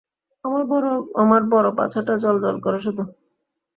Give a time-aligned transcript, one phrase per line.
[1.21, 3.03] আমার বড় পাছাটা জ্বলজ্বল করে শুধু!